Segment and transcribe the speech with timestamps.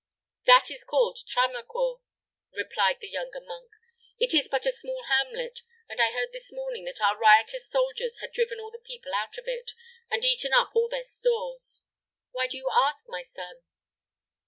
[0.47, 2.01] "That is called Tramecourt,"
[2.57, 3.69] replied the younger monk.
[4.17, 8.17] "It is but a small hamlet; and I heard this morning that our riotous soldiers
[8.17, 9.73] had driven all the people out of it,
[10.09, 11.83] and eaten up all their stores.
[12.31, 13.61] Why do you ask, my son?"